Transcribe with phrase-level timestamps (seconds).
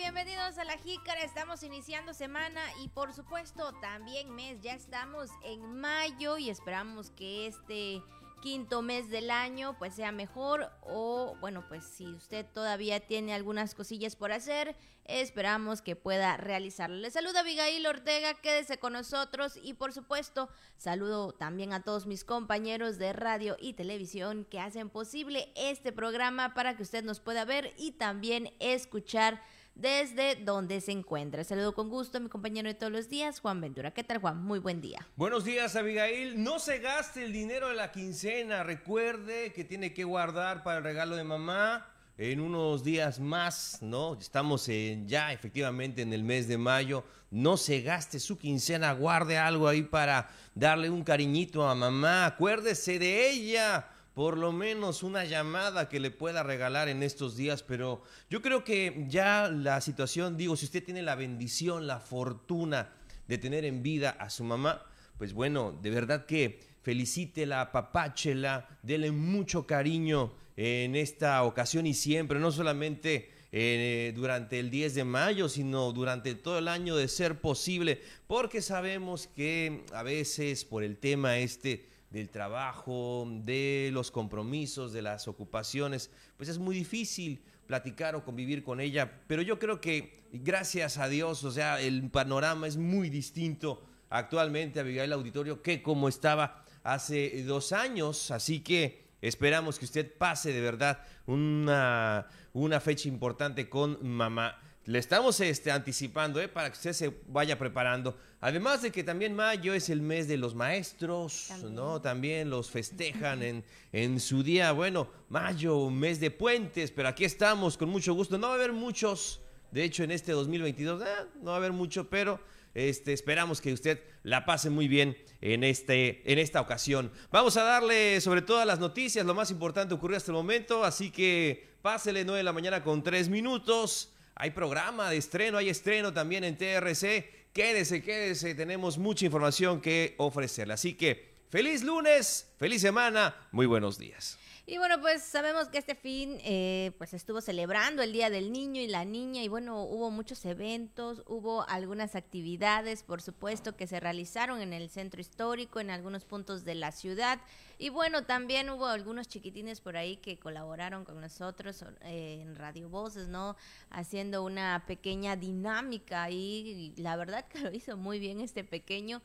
[0.00, 1.22] bienvenidos a la Jícara.
[1.22, 4.62] Estamos iniciando semana y por supuesto también mes.
[4.62, 8.02] Ya estamos en mayo y esperamos que este
[8.40, 13.74] quinto mes del año pues sea mejor o bueno pues si usted todavía tiene algunas
[13.74, 14.74] cosillas por hacer
[15.04, 16.96] esperamos que pueda realizarlo.
[16.96, 20.48] Le saluda Abigail Ortega, quédese con nosotros y por supuesto
[20.78, 26.54] saludo también a todos mis compañeros de radio y televisión que hacen posible este programa
[26.54, 29.42] para que usted nos pueda ver y también escuchar
[29.80, 31.42] desde donde se encuentra.
[31.42, 33.92] Saludo con gusto a mi compañero de todos los días, Juan Ventura.
[33.92, 34.42] ¿Qué tal, Juan?
[34.42, 35.06] Muy buen día.
[35.16, 36.42] Buenos días, Abigail.
[36.42, 38.62] No se gaste el dinero de la quincena.
[38.62, 41.88] Recuerde que tiene que guardar para el regalo de mamá
[42.18, 44.18] en unos días más, ¿no?
[44.20, 47.02] Estamos en, ya efectivamente en el mes de mayo.
[47.30, 52.26] No se gaste su quincena, guarde algo ahí para darle un cariñito a mamá.
[52.26, 57.62] Acuérdese de ella por lo menos una llamada que le pueda regalar en estos días,
[57.62, 62.92] pero yo creo que ya la situación, digo, si usted tiene la bendición, la fortuna
[63.28, 64.84] de tener en vida a su mamá,
[65.16, 72.38] pues bueno, de verdad que felicítela, papáchela, dele mucho cariño en esta ocasión y siempre,
[72.38, 77.40] no solamente eh, durante el 10 de mayo, sino durante todo el año de ser
[77.40, 84.92] posible, porque sabemos que a veces por el tema este del trabajo, de los compromisos,
[84.92, 89.80] de las ocupaciones, pues es muy difícil platicar o convivir con ella, pero yo creo
[89.80, 95.82] que gracias a Dios, o sea, el panorama es muy distinto actualmente, Abigail Auditorio, que
[95.82, 102.80] como estaba hace dos años, así que esperamos que usted pase de verdad una, una
[102.80, 104.58] fecha importante con mamá
[104.90, 106.48] le estamos este, anticipando ¿eh?
[106.48, 108.16] para que usted se vaya preparando.
[108.40, 111.74] Además de que también mayo es el mes de los maestros, también.
[111.76, 112.00] ¿no?
[112.00, 114.72] También los festejan en, en su día.
[114.72, 118.36] Bueno, mayo, mes de puentes, pero aquí estamos con mucho gusto.
[118.36, 121.06] No va a haber muchos, de hecho, en este 2022, eh,
[121.40, 122.40] no va a haber mucho, pero
[122.74, 127.12] este, esperamos que usted la pase muy bien en, este, en esta ocasión.
[127.30, 131.12] Vamos a darle sobre todas las noticias, lo más importante ocurrió hasta el momento, así
[131.12, 134.14] que pásele 9 de la mañana con 3 minutos.
[134.42, 137.50] Hay programa de estreno, hay estreno también en TRC.
[137.52, 140.72] Quédese, quédese, tenemos mucha información que ofrecerle.
[140.72, 144.38] Así que feliz lunes, feliz semana, muy buenos días.
[144.64, 148.80] Y bueno, pues sabemos que este fin eh, pues estuvo celebrando el Día del Niño
[148.80, 154.00] y la Niña y bueno, hubo muchos eventos, hubo algunas actividades, por supuesto, que se
[154.00, 157.40] realizaron en el centro histórico, en algunos puntos de la ciudad.
[157.82, 162.90] Y bueno, también hubo algunos chiquitines por ahí que colaboraron con nosotros eh, en Radio
[162.90, 163.56] Voces, ¿no?
[163.88, 169.22] Haciendo una pequeña dinámica y, y la verdad que lo hizo muy bien este pequeño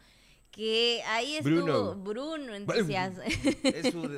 [0.52, 3.22] que ahí estuvo Bruno, Bruno entusiasmo.
[3.64, 4.10] Es su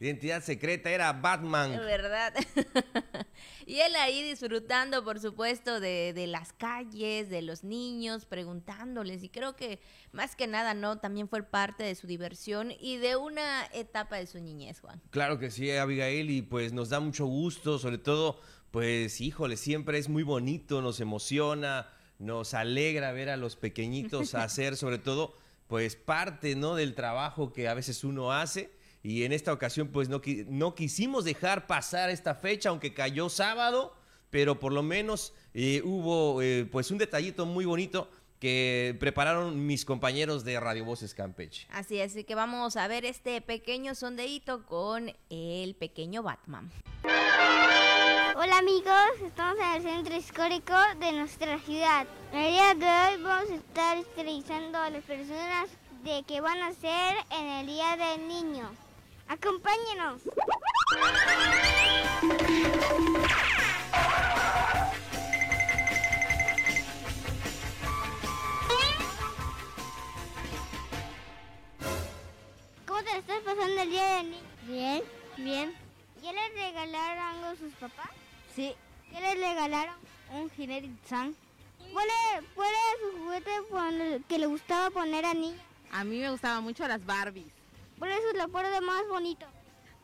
[0.00, 1.70] identidad secreta, era Batman.
[1.72, 2.32] ¿Verdad?
[3.66, 9.22] y él ahí disfrutando, por supuesto, de, de, las calles, de los niños, preguntándoles.
[9.22, 9.80] Y creo que
[10.12, 10.98] más que nada, ¿no?
[10.98, 15.00] También fue parte de su diversión y de una etapa de su niñez, Juan.
[15.10, 19.98] Claro que sí, Abigail, y pues nos da mucho gusto, sobre todo, pues, híjole, siempre
[19.98, 21.86] es muy bonito, nos emociona,
[22.18, 25.41] nos alegra ver a los pequeñitos hacer, sobre todo
[25.72, 26.74] pues parte ¿no?
[26.74, 28.70] del trabajo que a veces uno hace
[29.02, 33.96] y en esta ocasión pues no, no quisimos dejar pasar esta fecha aunque cayó sábado
[34.28, 39.86] pero por lo menos eh, hubo eh, pues un detallito muy bonito que prepararon mis
[39.86, 41.66] compañeros de Radio Voces Campeche.
[41.70, 46.70] Así es, que vamos a ver este pequeño sondeíto con el pequeño Batman.
[48.42, 52.08] Hola amigos, estamos en el centro histórico de nuestra ciudad.
[52.32, 55.68] El día de hoy vamos a estar esterilizando a las personas
[56.02, 58.68] de que van a ser en el Día del Niño.
[59.28, 60.22] Acompáñenos.
[72.88, 74.48] ¿Cómo te estás pasando el Día del Niño?
[74.66, 75.02] Bien,
[75.36, 75.76] bien.
[76.20, 78.21] ¿Ya les regalaron algo a sus papás?
[78.54, 78.74] Sí.
[79.10, 79.94] ¿Qué les regalaron?
[80.32, 81.34] Un generic San.
[81.92, 83.50] ¿Cuál es su juguete
[84.28, 85.62] que le gustaba poner a niña?
[85.90, 87.52] A mí me gustaban mucho las Barbies.
[87.98, 89.46] ¿Cuál es su recuerdo más bonito?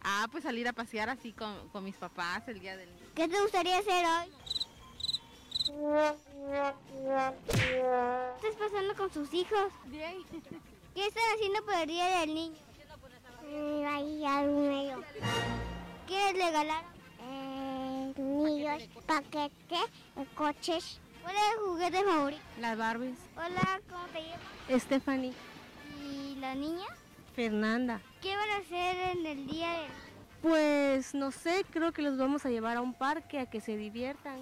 [0.03, 3.07] Ah, pues salir a pasear así con, con mis papás el día del niño.
[3.15, 4.33] ¿Qué te gustaría hacer hoy?
[8.41, 9.73] ¿Qué estás pasando con sus hijos?
[9.87, 10.23] Bien.
[10.95, 12.57] ¿Qué están haciendo por el día del niño?
[13.89, 15.03] Ahí medio.
[16.07, 16.98] ¿Qué les regalaron?
[18.19, 19.79] Eh, niños, paquetes,
[20.35, 21.01] coches.
[21.23, 22.43] ¿Cuál es el juguete favorito?
[22.61, 23.19] Las Barbies.
[23.37, 24.83] Hola, ¿cómo te llamas?
[24.83, 25.33] Stephanie.
[26.05, 26.87] ¿Y la niña?
[27.37, 28.01] Fernanda.
[28.21, 29.87] ¿Qué van a hacer en el día de...?
[30.43, 33.77] Pues no sé, creo que los vamos a llevar a un parque a que se
[33.77, 34.41] diviertan.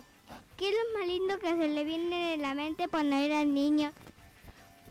[0.56, 3.92] ¿Qué es lo más lindo que se le viene de la mente cuando era niño?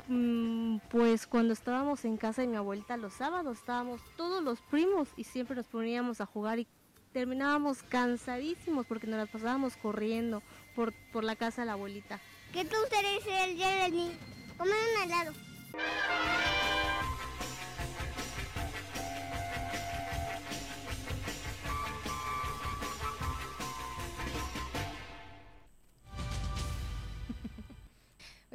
[0.08, 5.10] Mm, Pues cuando estábamos en casa de mi abuelita los sábados, estábamos todos los primos
[5.18, 6.68] y siempre nos poníamos a jugar y
[7.16, 10.44] terminábamos cansadísimos porque nos las pasábamos corriendo
[10.76, 12.20] por, por la casa de la abuelita.
[12.52, 14.18] ¿Qué te gustaría hacer el día del niño?
[14.58, 15.34] Comer un helado.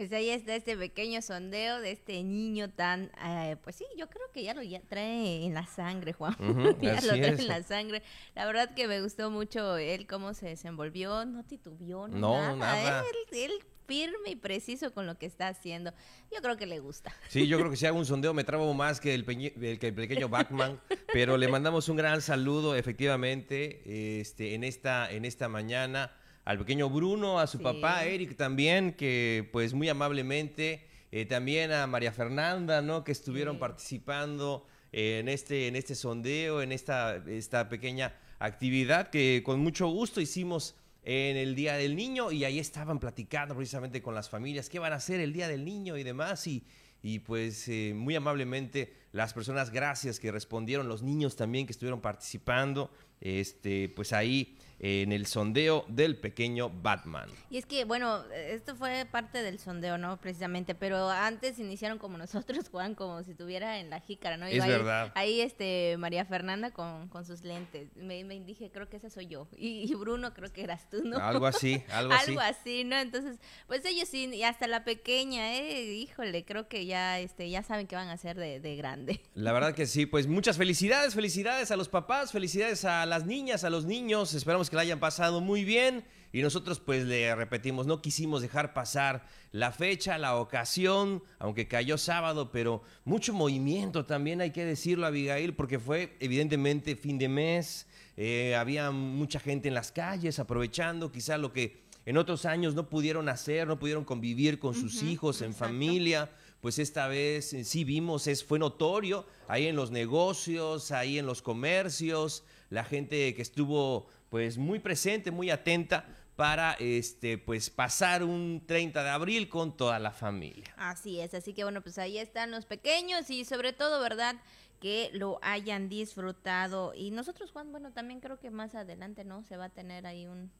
[0.00, 4.24] Pues ahí está este pequeño sondeo de este niño tan, eh, pues sí, yo creo
[4.32, 6.34] que ya lo ya trae en la sangre, Juan.
[6.40, 7.40] Ujú, ya así lo trae es.
[7.40, 8.02] en la sangre.
[8.34, 12.56] La verdad que me gustó mucho él cómo se desenvolvió, no titubió, no, No, nada.
[12.56, 13.04] nada.
[13.30, 13.52] Él, él
[13.86, 15.92] firme y preciso con lo que está haciendo.
[16.34, 17.14] Yo creo que le gusta.
[17.28, 19.94] Sí, yo creo que si hago un sondeo me trabo más que el que el
[19.94, 20.80] pequeño Batman,
[21.12, 26.10] pero le mandamos un gran saludo efectivamente este, en, esta, en esta mañana
[26.50, 27.62] al pequeño Bruno, a su Sí.
[27.64, 33.04] papá Eric también, que pues muy amablemente, eh, también a María Fernanda, ¿no?
[33.04, 33.60] Que estuvieron Sí.
[33.60, 40.20] participando en este, en este sondeo, en esta, esta pequeña actividad que con mucho gusto
[40.20, 40.74] hicimos
[41.04, 44.92] en el Día del Niño y ahí estaban platicando precisamente con las familias qué van
[44.92, 46.64] a hacer el Día del Niño y demás y,
[47.02, 52.00] y pues eh, muy amablemente las personas gracias que respondieron, los niños también que estuvieron
[52.00, 57.28] participando, este, pues ahí eh, en el sondeo del pequeño Batman.
[57.50, 60.18] Y es que, bueno, esto fue parte del sondeo, ¿no?
[60.20, 64.46] Precisamente, pero antes iniciaron como nosotros, Juan, como si estuviera en la jícara, ¿no?
[64.46, 65.12] Es Iba ahí- verdad.
[65.14, 67.94] Ahí, este, María Fernanda con, con sus lentes.
[67.94, 69.48] Me, me dije, creo que esa soy yo.
[69.56, 71.18] Y, y Bruno, creo que eras tú, ¿no?
[71.18, 72.30] Algo así, algo así.
[72.30, 72.96] Algo así, ¿no?
[72.96, 75.92] Entonces, pues ellos sí, y hasta la pequeña, ¿eh?
[75.92, 79.20] Híjole, creo que ya, este, ya saben qué van a hacer de, de grande.
[79.34, 83.64] La verdad que sí, pues muchas felicidades, felicidades a los papás, felicidades a las niñas,
[83.64, 86.04] a los niños, esperamos que la hayan pasado muy bien.
[86.32, 91.98] Y nosotros pues le repetimos, no quisimos dejar pasar la fecha, la ocasión, aunque cayó
[91.98, 97.88] sábado, pero mucho movimiento también hay que decirlo Abigail, porque fue evidentemente fin de mes,
[98.16, 102.88] eh, había mucha gente en las calles aprovechando quizá lo que en otros años no
[102.88, 105.66] pudieron hacer, no pudieron convivir con sus hijos en exacto.
[105.66, 106.30] familia.
[106.60, 111.26] Pues esta vez eh, sí vimos, es, fue notorio ahí en los negocios, ahí en
[111.26, 116.06] los comercios, la gente que estuvo pues muy presente, muy atenta
[116.36, 120.72] para este pues pasar un 30 de abril con toda la familia.
[120.78, 124.36] Así es, así que bueno, pues ahí están los pequeños y sobre todo, ¿verdad?
[124.80, 126.94] Que lo hayan disfrutado.
[126.94, 129.42] Y nosotros, Juan, bueno, también creo que más adelante, ¿no?
[129.42, 130.50] Se va a tener ahí un,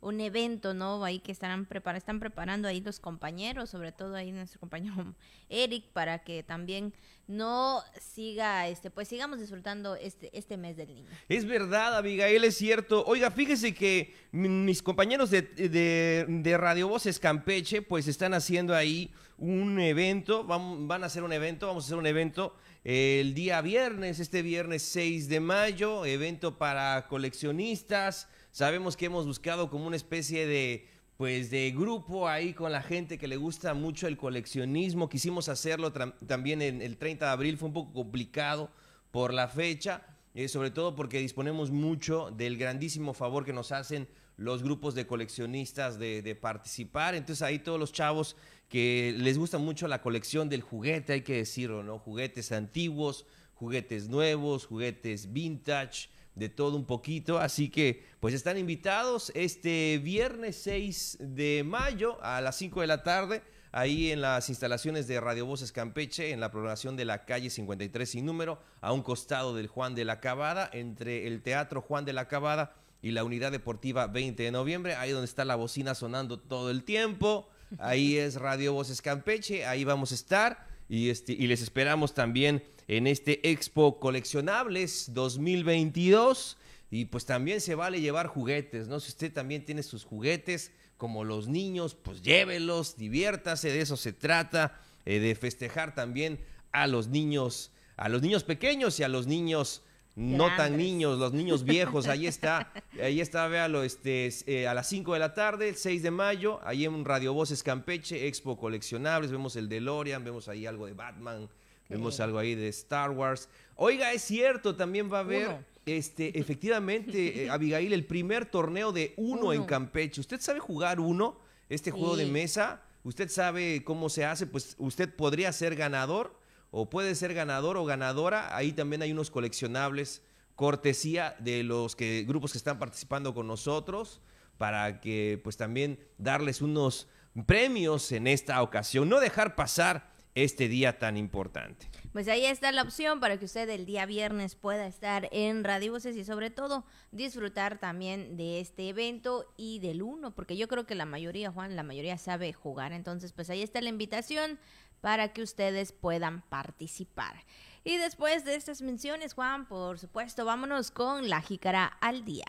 [0.00, 1.04] un evento, ¿no?
[1.04, 5.14] Ahí que estarán prepar están preparando ahí los compañeros, sobre todo ahí nuestro compañero
[5.48, 6.94] Eric, para que también
[7.26, 11.10] no siga, este, pues sigamos disfrutando este, este mes del niño.
[11.28, 13.04] Es verdad, Abigail, es cierto.
[13.06, 18.74] Oiga, fíjese que mi- mis compañeros de, de, de Radio Voces Campeche, pues están haciendo
[18.74, 23.18] ahí un evento, van, van a hacer un evento, vamos a hacer un evento eh,
[23.20, 28.28] el día viernes, este viernes 6 de mayo, evento para coleccionistas.
[28.50, 33.18] Sabemos que hemos buscado como una especie de pues de grupo ahí con la gente
[33.18, 35.08] que le gusta mucho el coleccionismo.
[35.08, 38.70] Quisimos hacerlo también en el 30 de abril, fue un poco complicado
[39.10, 40.02] por la fecha,
[40.34, 44.06] eh, sobre todo porque disponemos mucho del grandísimo favor que nos hacen
[44.36, 47.16] los grupos de coleccionistas de participar.
[47.16, 48.36] Entonces ahí todos los chavos
[48.68, 51.98] que les gusta mucho la colección del juguete, hay que decirlo, ¿no?
[51.98, 53.24] Juguetes antiguos,
[53.54, 57.38] juguetes nuevos, juguetes vintage, de todo un poquito.
[57.38, 63.02] Así que pues están invitados este viernes 6 de mayo a las 5 de la
[63.02, 63.42] tarde.
[63.70, 68.08] Ahí en las instalaciones de Radio Voces Campeche, en la programación de la calle 53
[68.08, 72.14] sin número, a un costado del Juan de la Cabada, entre el Teatro Juan de
[72.14, 76.38] la Cabada y la Unidad Deportiva 20 de noviembre, ahí donde está la bocina sonando
[76.38, 77.48] todo el tiempo.
[77.78, 82.62] Ahí es Radio Voces Campeche, ahí vamos a estar y, este, y les esperamos también
[82.88, 86.56] en este Expo Coleccionables 2022.
[86.90, 88.98] Y pues también se vale llevar juguetes, ¿no?
[88.98, 94.12] Si usted también tiene sus juguetes, como los niños, pues llévelos, diviértase, de eso se
[94.12, 96.40] trata, eh, de festejar también
[96.72, 99.82] a los niños, a los niños pequeños y a los niños
[100.16, 104.74] no tan niños, los niños viejos, ahí está, ahí está, véalo, este, es, eh, a
[104.74, 108.58] las 5 de la tarde, el 6 de mayo, ahí en Radio Voces Campeche, Expo
[108.58, 111.48] Coleccionables, vemos el DeLorean, vemos ahí algo de Batman,
[111.88, 113.48] vemos algo ahí de Star Wars.
[113.76, 115.64] Oiga, es cierto, también va a haber, Uno.
[115.86, 119.64] este, efectivamente, eh, Abigail, el primer torneo de uno, en.
[119.64, 120.20] Campeche.
[120.20, 122.82] ¿Usted sabe jugar uno, este juego de mesa?
[123.04, 124.46] ¿Usted sabe cómo se hace?
[124.46, 126.38] Pues usted podría ser ganador
[126.70, 128.54] o puede ser ganador o ganadora.
[128.56, 130.22] Ahí también hay unos coleccionables
[130.58, 134.20] cortesía de los que, grupos que están participando con nosotros.
[134.58, 137.06] para que pues también darles unos
[137.46, 140.10] premios en esta ocasión, no dejar pasar
[140.44, 141.88] este día tan importante.
[142.12, 145.96] Pues ahí está la opción para que usted el día viernes pueda estar en Radio
[145.96, 150.94] y sobre todo disfrutar también de este evento y del uno, porque yo creo que
[150.94, 152.92] la mayoría, Juan, la mayoría sabe jugar.
[152.92, 154.58] Entonces, pues ahí está la invitación
[155.00, 157.44] para que ustedes puedan participar.
[157.84, 162.46] Y después de estas menciones, Juan, por supuesto, vámonos con la jícara al día.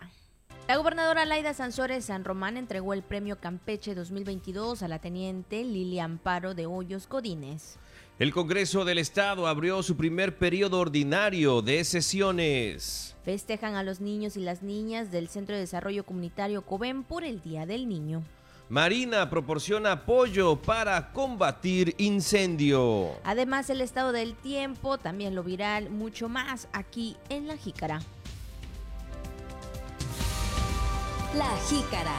[0.70, 6.04] La gobernadora Laida Sansores San Román entregó el premio Campeche 2022 a la teniente Lilia
[6.04, 7.80] Amparo de Hoyos Codines.
[8.20, 13.16] El Congreso del Estado abrió su primer periodo ordinario de sesiones.
[13.26, 17.42] Festejan a los niños y las niñas del Centro de Desarrollo Comunitario COVEN por el
[17.42, 18.22] Día del Niño.
[18.70, 23.14] Marina proporciona apoyo para combatir incendio.
[23.24, 28.02] Además, el estado del tiempo, también lo viral, mucho más aquí en La Jícara.
[31.36, 32.18] La Jícara.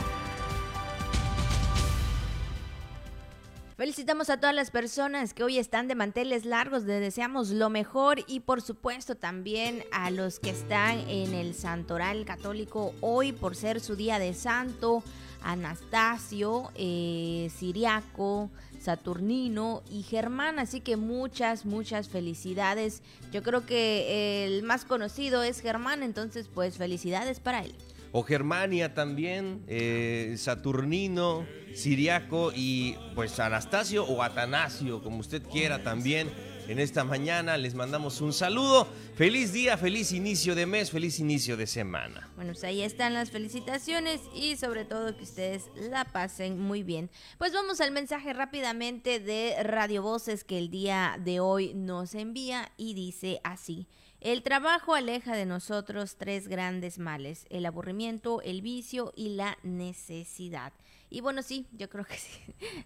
[3.76, 8.22] Felicitamos a todas las personas que hoy están de manteles largos, les deseamos lo mejor
[8.28, 13.80] y por supuesto también a los que están en el Santoral Católico hoy por ser
[13.80, 15.02] su día de santo,
[15.42, 18.48] Anastasio, eh, Siriaco,
[18.80, 23.02] Saturnino y Germán, así que muchas, muchas felicidades.
[23.32, 27.74] Yo creo que el más conocido es Germán, entonces pues felicidades para él
[28.12, 36.28] o Germania también, eh, Saturnino, Siriaco y pues Anastasio o Atanasio, como usted quiera también.
[36.68, 38.86] En esta mañana les mandamos un saludo.
[39.16, 42.30] Feliz día, feliz inicio de mes, feliz inicio de semana.
[42.36, 47.10] Bueno, pues ahí están las felicitaciones y sobre todo que ustedes la pasen muy bien.
[47.38, 52.70] Pues vamos al mensaje rápidamente de Radio Voces que el día de hoy nos envía
[52.76, 53.88] y dice así.
[54.20, 60.74] El trabajo aleja de nosotros tres grandes males, el aburrimiento, el vicio y la necesidad.
[61.08, 62.38] Y bueno, sí, yo creo que sí,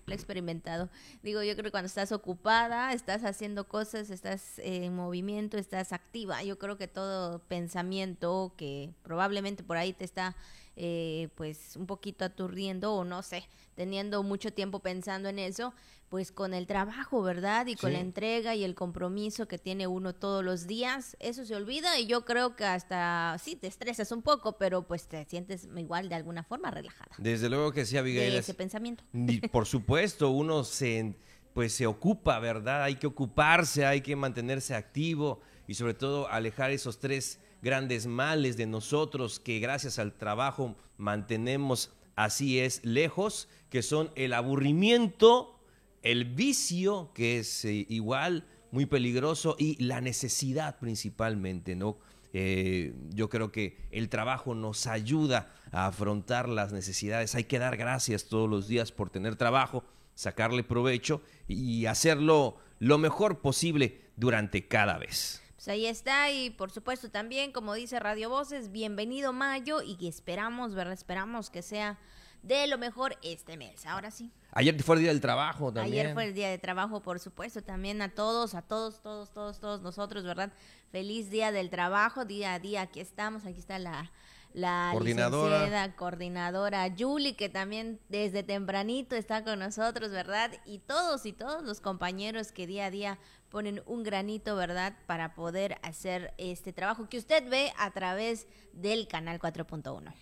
[0.06, 0.90] lo he experimentado.
[1.24, 6.44] Digo, yo creo que cuando estás ocupada, estás haciendo cosas, estás en movimiento, estás activa.
[6.44, 10.36] Yo creo que todo pensamiento que probablemente por ahí te está
[10.76, 15.72] eh, pues un poquito aturdiendo o no sé, teniendo mucho tiempo pensando en eso,
[16.08, 17.66] pues con el trabajo, ¿verdad?
[17.66, 21.56] Y con la entrega y el compromiso que tiene uno todos los días, eso se
[21.56, 25.68] olvida y yo creo que hasta, sí, te estresas un poco, pero pues te sientes
[25.76, 27.10] igual de alguna forma relajada.
[27.18, 28.32] Desde luego que sí, Abigail.
[28.32, 29.02] De ese pensamiento.
[29.52, 31.16] Por supuesto, uno se,
[31.52, 32.84] pues se ocupa, ¿verdad?
[32.84, 38.56] Hay que ocuparse, hay que mantenerse activo y sobre todo alejar esos tres grandes males
[38.58, 45.58] de nosotros que gracias al trabajo mantenemos así es lejos, que son el aburrimiento,
[46.02, 51.96] el vicio, que es eh, igual muy peligroso, y la necesidad principalmente, ¿no?
[52.34, 57.34] Eh, yo creo que el trabajo nos ayuda a afrontar las necesidades.
[57.34, 62.98] Hay que dar gracias todos los días por tener trabajo, sacarle provecho y hacerlo lo
[62.98, 65.43] mejor posible durante cada vez.
[65.64, 70.74] Pues ahí está y por supuesto también, como dice Radio Voces, bienvenido mayo y esperamos,
[70.74, 70.92] ¿verdad?
[70.92, 71.98] Esperamos que sea
[72.42, 73.86] de lo mejor este mes.
[73.86, 74.30] Ahora sí.
[74.52, 76.00] Ayer fue el día del trabajo también.
[76.00, 79.58] Ayer fue el día de trabajo, por supuesto, también a todos, a todos, todos, todos,
[79.58, 80.52] todos nosotros, ¿verdad?
[80.92, 84.12] Feliz día del trabajo, día a día, aquí estamos, aquí está la,
[84.54, 85.94] la coordinadora.
[85.96, 90.50] coordinadora Julie, que también desde tempranito está con nosotros, ¿verdad?
[90.64, 93.18] Y todos y todos los compañeros que día a día
[93.50, 94.96] ponen un granito, ¿verdad?
[95.06, 100.12] Para poder hacer este trabajo que usted ve a través del canal 4.1.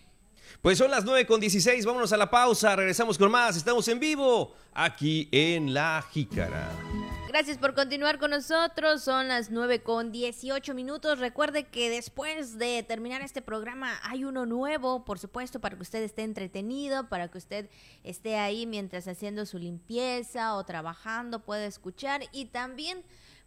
[0.60, 4.00] Pues son las 9 con 16, vámonos a la pausa, regresamos con más, estamos en
[4.00, 6.70] vivo aquí en La Jícara.
[7.32, 9.04] Gracias por continuar con nosotros.
[9.04, 11.18] Son las 9 con 18 minutos.
[11.18, 16.02] Recuerde que después de terminar este programa hay uno nuevo, por supuesto, para que usted
[16.02, 17.70] esté entretenido, para que usted
[18.04, 23.02] esté ahí mientras haciendo su limpieza o trabajando, pueda escuchar y también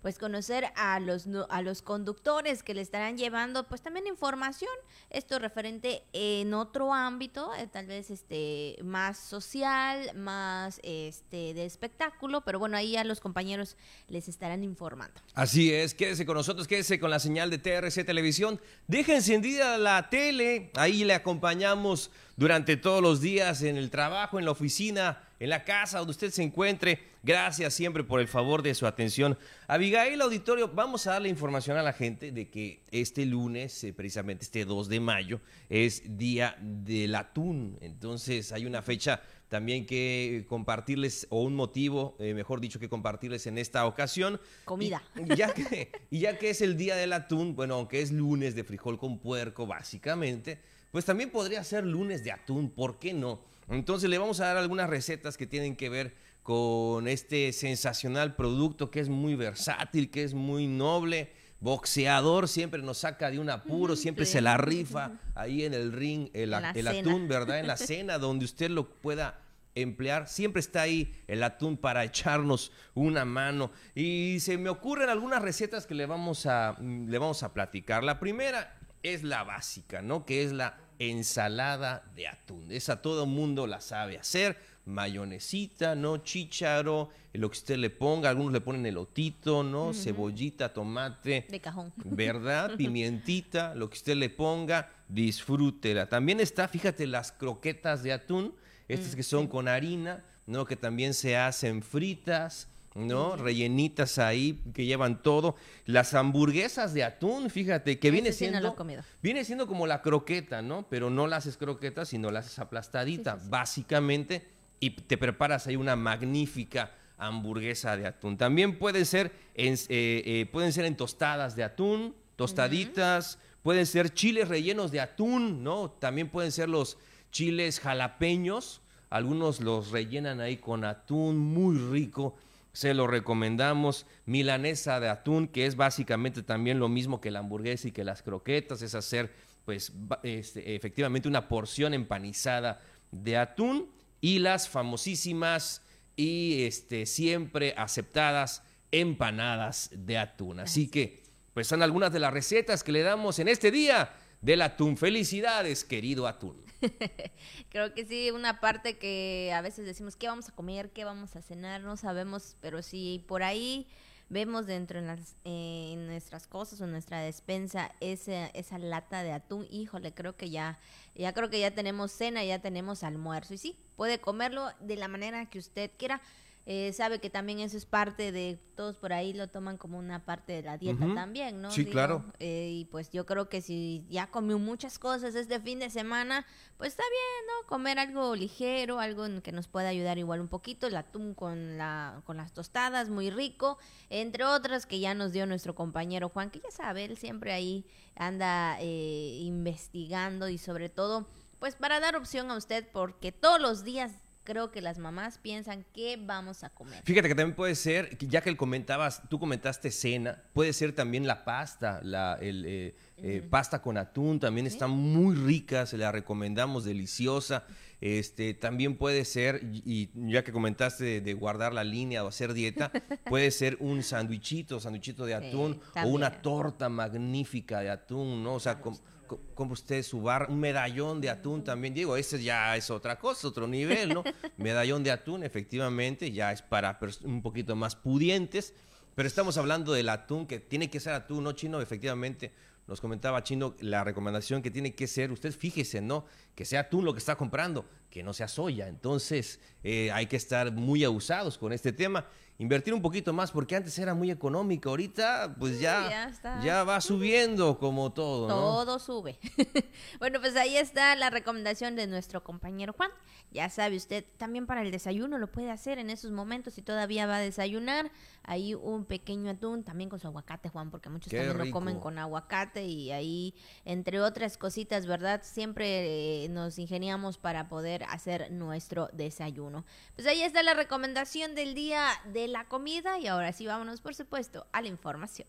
[0.06, 4.70] pues conocer a los a los conductores que le estarán llevando pues también información
[5.10, 12.42] esto referente en otro ámbito eh, tal vez este más social más este de espectáculo
[12.42, 17.00] pero bueno ahí a los compañeros les estarán informando así es quédese con nosotros quédese
[17.00, 23.02] con la señal de TRC televisión deja encendida la tele ahí le acompañamos durante todos
[23.02, 27.15] los días en el trabajo en la oficina en la casa donde usted se encuentre.
[27.26, 29.36] Gracias siempre por el favor de su atención.
[29.68, 34.46] Abigail Auditorio, vamos a darle información a la gente de que este lunes, eh, precisamente
[34.46, 37.80] este 2 de mayo, es Día del Atún.
[37.82, 43.48] Entonces hay una fecha también que compartirles, o un motivo, eh, mejor dicho, que compartirles
[43.48, 44.40] en esta ocasión.
[44.64, 45.02] Comida.
[45.36, 48.64] ya, que, y ya que es el Día del Atún, bueno, aunque es lunes de
[48.64, 50.60] frijol con puerco, básicamente
[50.92, 53.42] pues también podría ser lunes de atún, ¿por qué no?
[53.68, 56.14] Entonces le vamos a dar algunas recetas que tienen que ver
[56.46, 61.32] con este sensacional producto que es muy versátil, que es muy noble.
[61.60, 64.34] Boxeador siempre nos saca de un apuro, siempre sí.
[64.34, 67.58] se la rifa ahí en el ring, el, la atún, ¿verdad?
[67.58, 69.42] En la cena, donde usted lo pueda
[69.74, 70.28] emplear.
[70.28, 73.72] Siempre está ahí el atún para echarnos una mano.
[73.96, 78.04] Y se me ocurren algunas recetas que le vamos a, mm, le vamos a platicar.
[78.04, 80.28] La primera es la básica, ¿no?
[80.28, 82.72] Que es la ensalada de atún.
[82.72, 84.75] Esa todo mundo la sabe hacer.
[84.86, 86.18] Mayonesita, ¿no?
[86.18, 88.30] Chícharo, lo que usted le ponga.
[88.30, 89.94] Algunos le ponen elotito, ¿no?
[89.94, 91.46] Cebollita, tomate.
[91.50, 91.92] De cajón.
[92.04, 92.72] ¿verdad?
[92.78, 96.08] Pimientita, lo que usted le ponga, disfrútela.
[96.08, 98.54] También está, fíjate, las croquetas de atún,
[98.88, 100.66] estas que son con harina, ¿no?
[100.66, 103.36] Que también se hacen fritas, ¿no?
[103.36, 105.56] Rellenitas ahí, que llevan todo.
[105.86, 109.04] Las hamburguesas de atún, fíjate, que viene Ese sí no siendo...
[109.22, 110.88] Viene siendo como la croqueta, ¿no?
[110.90, 115.96] Pero no la haces croqueta, sino la haces aplastadita, básicamente, y te preparas ahí una
[115.96, 118.38] magnífica hamburguesa de atún.
[118.38, 124.14] También pueden ser en, eh, eh, pueden ser en tostadas de atún, tostaditas, pueden ser
[124.14, 125.90] chiles rellenos de atún, ¿no?
[125.92, 126.98] También pueden ser los
[127.32, 132.36] chiles jalapeños, algunos los rellenan ahí con atún, muy rico.
[132.74, 134.06] Se lo recomendamos.
[134.26, 138.22] Milanesa de atún, que es básicamente también lo mismo que la hamburguesa y que las
[138.22, 145.82] croquetas, es hacer, pues, este, efectivamente una porción empanizada de atún y las famosísimas
[146.16, 150.60] y este, siempre aceptadas empanadas de atún.
[150.60, 154.62] Así que, pues, son algunas de las recetas que le damos en este día del
[154.62, 154.98] atún.
[154.98, 156.64] Felicidades, querido atún.
[157.70, 160.92] Creo que sí, una parte que a veces decimos, ¿qué vamos a comer?
[160.92, 161.82] ¿Qué vamos a cenar?
[161.82, 163.88] No sabemos, pero si por ahí
[164.30, 169.32] vemos dentro en, las, eh, nuestras cosas o en nuestra despensa esa, esa lata de
[169.32, 170.80] atún, híjole, creo que ya,
[171.16, 173.54] ya creo que ya tenemos cena, ya tenemos almuerzo.
[173.54, 176.22] Y sí, puede comerlo de la manera que usted quiera.
[176.68, 180.26] Eh, sabe que también eso es parte de, todos por ahí lo toman como una
[180.26, 181.70] parte de la dieta también, ¿no?
[181.70, 182.26] Sí, claro.
[182.40, 186.44] Eh, y pues yo creo que si ya comió muchas cosas este fin de semana,
[186.78, 187.68] pues está bien, ¿no?
[187.68, 191.78] Comer algo ligero, algo en que nos pueda ayudar igual un poquito, el atún con,
[191.78, 193.78] la, con las tostadas, muy rico,
[194.10, 197.86] entre otras que ya nos dio nuestro compañero Juan, que ya sabe, él siempre ahí
[198.16, 201.28] anda eh, investigando y sobre todo,
[201.60, 205.86] pues para dar opción a usted, porque todos los días creo que las mamás piensan
[205.94, 207.02] qué vamos a comer.
[207.04, 211.44] Fíjate que también puede ser, ya que comentabas, tú comentaste cena, puede ser también la
[211.44, 216.86] pasta, la el, eh, eh, pasta con atún, también está muy rica, se la recomendamos,
[216.86, 217.66] deliciosa.
[218.02, 222.54] Este, también puede ser, y ya que comentaste de, de guardar la línea o hacer
[222.54, 222.92] dieta,
[223.30, 228.56] puede ser un sándwichito, sándwichito de Sí, atún, o una torta magnífica de atún, ¿no?
[228.56, 228.80] O sea,
[229.26, 232.90] com- co- compra usted su bar, un medallón de atún también, Diego, ese ya es
[232.90, 234.24] otra cosa, otro nivel, ¿no?
[234.58, 238.74] medallón de atún, efectivamente, ya es para un poquito más pudientes,
[239.16, 241.82] pero estamos hablando del atún, que tiene que ser atún, ¿no, Chino?
[241.82, 242.52] Efectivamente,
[242.88, 246.26] nos comentaba Chino la recomendación que tiene que ser, usted fíjese, ¿no?
[246.54, 248.88] Que sea atún lo que está comprando, que no sea soya.
[248.88, 252.28] Entonces, eh, hay que estar muy abusados con este tema.
[252.58, 256.32] Invertir un poquito más, porque antes era muy económico, ahorita pues ya,
[256.64, 258.56] ya va subiendo como todo, ¿no?
[258.56, 259.38] Todo sube.
[260.20, 263.12] bueno, pues ahí está la recomendación de nuestro compañero Juan.
[263.52, 267.28] Ya sabe usted, también para el desayuno lo puede hacer en esos momentos si todavía
[267.28, 268.12] va a desayunar.
[268.44, 272.00] Ahí un pequeño atún, también con su aguacate, Juan, porque muchos Qué también lo comen
[272.00, 275.42] con aguacate y ahí, entre otras cositas, ¿verdad?
[275.44, 279.84] Siempre eh, nos ingeniamos para poder hacer nuestro desayuno.
[280.16, 284.16] Pues ahí está la recomendación del día de la comida y ahora sí vámonos, por
[284.16, 285.48] supuesto, a la información.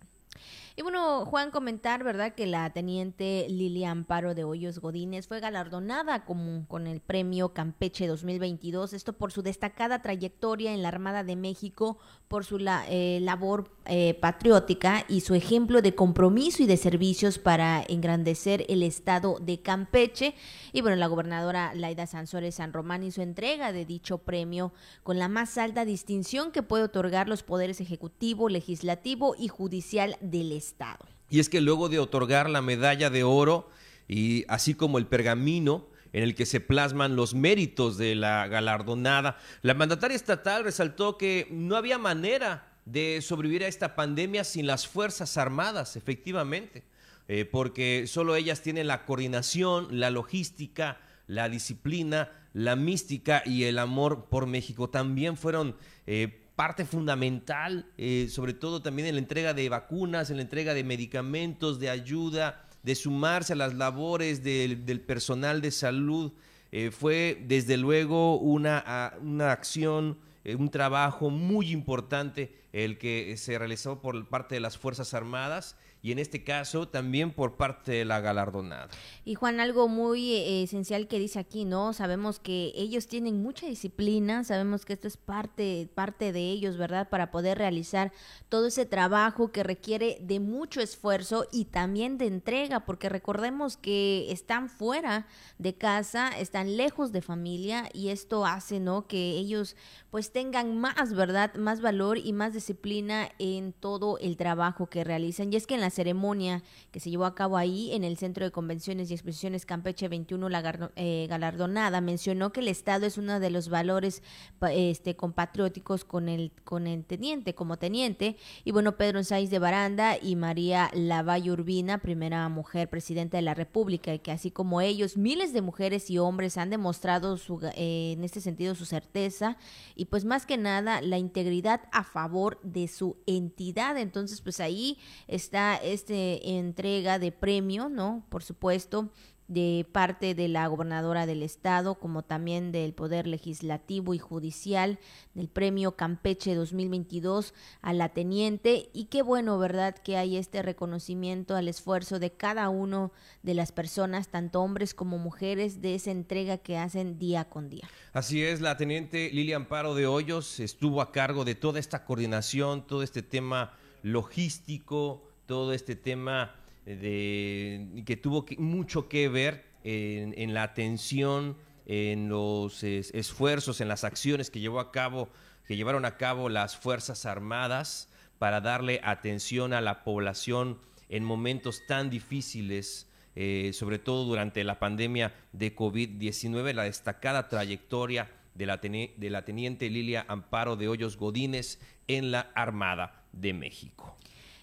[0.79, 2.35] Y bueno, Juan, comentar, ¿verdad?
[2.35, 8.07] Que la teniente Lilia Amparo de Hoyos Godínez fue galardonada con, con el premio Campeche
[8.07, 11.97] 2022, esto por su destacada trayectoria en la Armada de México,
[12.29, 17.39] por su la- eh, labor eh, patriótica y su ejemplo de compromiso y de servicios
[17.39, 20.35] para engrandecer el estado de Campeche.
[20.75, 24.73] Y bueno, la gobernadora Laida Sansores San Román hizo entrega de dicho premio
[25.05, 30.53] con la más alta distinción que puede otorgar los poderes ejecutivo, legislativo y judicial del
[30.53, 31.05] estado.
[31.31, 33.69] Y es que luego de otorgar la medalla de oro
[34.09, 39.39] y así como el pergamino en el que se plasman los méritos de la galardonada,
[39.63, 44.87] la mandataria estatal resaltó que no había manera de sobrevivir a esta pandemia sin las
[44.87, 46.85] Fuerzas Armadas, efectivamente,
[47.29, 53.79] eh, porque solo ellas tienen la coordinación, la logística, la disciplina, la mística y el
[53.79, 54.89] amor por México.
[54.89, 55.77] También fueron
[56.07, 60.73] eh, parte fundamental, eh, sobre todo también en la entrega de vacunas, en la entrega
[60.73, 66.33] de medicamentos, de ayuda, de sumarse a las labores del, personal de salud.
[66.73, 73.59] Eh, fue desde luego una, una acción, eh, un trabajo muy importante el que se
[73.59, 78.05] realizó por parte de las Fuerzas Armadas y en este caso también por parte de
[78.05, 78.89] la galardonada.
[79.25, 81.93] Y Juan, algo muy eh, esencial que dice aquí, ¿no?
[81.93, 87.09] Sabemos que ellos tienen mucha disciplina, sabemos que esto es parte, parte de ellos, ¿verdad?
[87.09, 88.13] Para poder realizar
[88.49, 94.31] todo ese trabajo que requiere de mucho esfuerzo y también de entrega, porque recordemos que
[94.31, 95.27] están fuera
[95.59, 99.09] de casa, están lejos de familia y esto hace, ¿no?
[99.09, 99.75] Que ellos
[100.13, 101.57] pues tengan más, ¿verdad?
[101.57, 105.53] Más valor y más disciplina en todo el trabajo que realizan.
[105.53, 108.45] Y es que en la ceremonia que se llevó a cabo ahí en el Centro
[108.45, 112.01] de Convenciones y Exposiciones Campeche 21 la eh, galardonada.
[112.01, 114.23] Mencionó que el Estado es uno de los valores
[114.71, 118.37] este compatrióticos con el con el teniente como teniente.
[118.65, 123.55] Y bueno Pedro Sáiz de Baranda y María Lavalle Urbina primera mujer presidenta de la
[123.55, 128.13] República y que así como ellos miles de mujeres y hombres han demostrado su, eh,
[128.17, 129.57] en este sentido su certeza
[129.95, 133.97] y pues más que nada la integridad a favor de su entidad.
[133.97, 139.11] Entonces pues ahí está este entrega de premio no por supuesto
[139.49, 144.99] de parte de la gobernadora del estado, como también del Poder Legislativo y Judicial,
[145.35, 148.91] del Premio Campeche 2022 a la teniente.
[148.93, 153.13] Y qué bueno, ¿verdad?, que hay este reconocimiento al esfuerzo de cada uno
[153.43, 157.89] de las personas, tanto hombres como mujeres, de esa entrega que hacen día con día.
[158.13, 162.87] Así es, la teniente Lilia Amparo de Hoyos estuvo a cargo de toda esta coordinación,
[162.87, 166.55] todo este tema logístico, todo este tema
[166.85, 171.57] de que tuvo que- mucho que ver en, la atención,
[171.87, 175.29] en los es- esfuerzos, en las acciones que llevó a cabo,
[175.67, 180.79] que llevaron a cabo las Fuerzas Armadas para darle atención a la población
[181.09, 188.31] en momentos tan difíciles eh, sobre todo durante la pandemia de COVID-19, la destacada trayectoria
[188.55, 191.79] de la, de la teniente Lilia Amparo de Hoyos Godínez
[192.09, 194.17] en la Armada de México.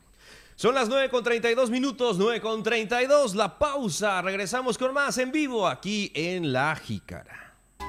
[0.55, 4.21] Son las 9 con 32 minutos, 9 con 32, la pausa.
[4.21, 7.43] Regresamos con más en vivo aquí en La Jícara.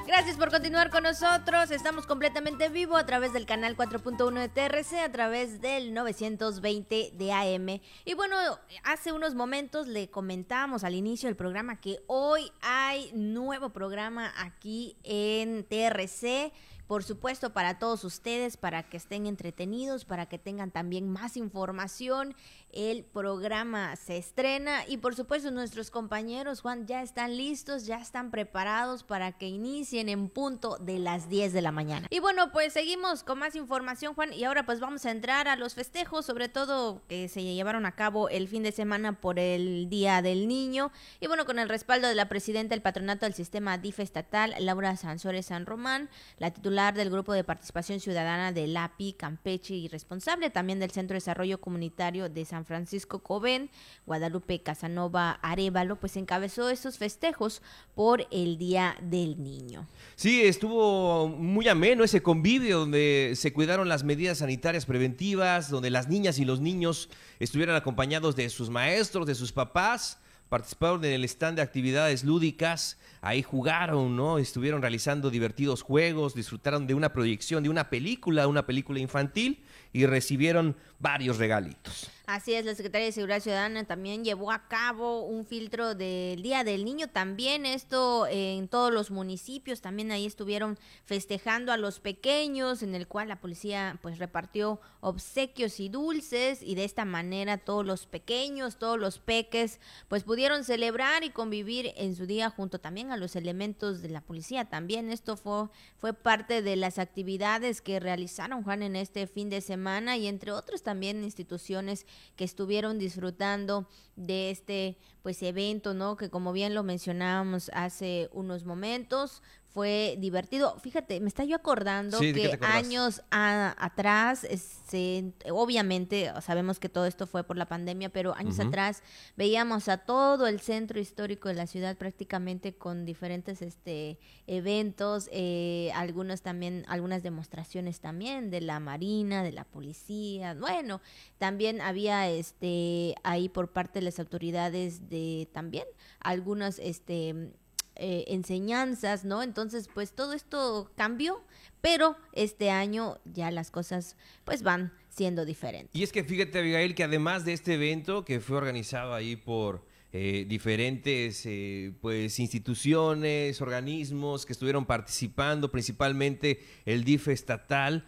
[0.07, 1.71] Gracias por continuar con nosotros.
[1.71, 7.31] Estamos completamente vivo a través del canal 4.1 de TRC, a través del 920 de
[7.31, 7.81] AM.
[8.03, 8.35] Y bueno,
[8.83, 14.95] hace unos momentos le comentábamos al inicio del programa que hoy hay nuevo programa aquí
[15.03, 16.51] en TRC.
[16.87, 22.35] Por supuesto, para todos ustedes, para que estén entretenidos, para que tengan también más información.
[22.71, 28.29] El programa se estrena y por supuesto nuestros compañeros, Juan, ya están listos, ya están
[28.31, 32.07] preparados para que inicien en punto de las 10 de la mañana.
[32.11, 35.55] Y bueno, pues seguimos con más información, Juan, y ahora pues vamos a entrar a
[35.55, 39.89] los festejos, sobre todo que se llevaron a cabo el fin de semana por el
[39.89, 40.91] Día del Niño.
[41.19, 44.97] Y bueno, con el respaldo de la presidenta del patronato del sistema DIF estatal, Laura
[44.97, 50.49] Sansores San Román, la titular del Grupo de Participación Ciudadana del API Campeche y responsable
[50.49, 53.69] también del Centro de Desarrollo Comunitario de San Francisco Cobén,
[54.05, 57.61] Guadalupe Casanova Arevalo, pues encabezó estos festejos
[57.95, 59.87] por el Día del Niño.
[60.17, 66.09] Sí, estuvo muy ameno ese convivio donde se cuidaron las medidas sanitarias preventivas, donde las
[66.09, 67.09] niñas y los niños
[67.39, 72.97] estuvieron acompañados de sus maestros, de sus papás, participaron en el stand de actividades lúdicas,
[73.25, 74.37] ahí jugaron, ¿no?
[74.37, 80.05] Estuvieron realizando divertidos juegos, disfrutaron de una proyección de una película, una película infantil y
[80.05, 82.11] recibieron varios regalitos.
[82.27, 86.63] Así es, la Secretaría de Seguridad Ciudadana también llevó a cabo un filtro del Día
[86.63, 92.81] del Niño, también esto en todos los municipios, también ahí estuvieron festejando a los pequeños,
[92.81, 97.85] en el cual la policía pues repartió obsequios y dulces y de esta manera todos
[97.85, 103.11] los pequeños, todos los peques pues pudieron celebrar y convivir en su día junto también
[103.11, 104.65] a los elementos de la policía.
[104.65, 109.61] También esto fue, fue parte de las actividades que realizaron Juan en este fin de
[109.61, 116.17] semana y entre otros también instituciones que estuvieron disfrutando de este pues evento, ¿no?
[116.17, 119.41] Que como bien lo mencionábamos hace unos momentos,
[119.75, 120.79] fue divertido.
[120.79, 124.47] Fíjate, me está yo acordando Sí, ¿de qué te que años a- atrás,
[124.87, 129.03] se- obviamente sabemos que todo esto fue por la pandemia, pero años atrás
[129.35, 135.91] veíamos a todo el centro histórico de la ciudad prácticamente con diferentes este eventos, eh,
[135.93, 141.01] algunos también, algunas demostraciones también de la marina, de la policía, bueno,
[141.37, 145.83] también había este ahí por parte de las autoridades de también
[146.21, 147.51] algunas este
[147.97, 149.41] eh, enseñanzas, ¿no?
[149.41, 151.41] Entonces, pues todo esto cambió,
[151.79, 155.95] pero este año ya las cosas pues van siendo diferentes.
[155.95, 159.85] Y es que fíjate, Abigail, que además de este evento que fue organizado ahí por
[160.11, 168.05] eh, diferentes eh, pues instituciones, organismos que estuvieron participando, principalmente el DIF estatal,